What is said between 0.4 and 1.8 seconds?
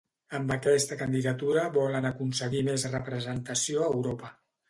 aquesta candidatura